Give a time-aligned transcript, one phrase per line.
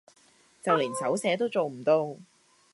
[0.63, 2.17] 就連手寫都做唔到